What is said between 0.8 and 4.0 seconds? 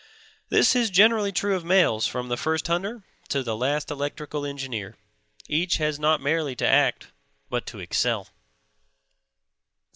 generally true of males from the first hunter to the last